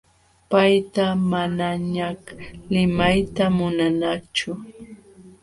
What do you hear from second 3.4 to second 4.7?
munaañachu.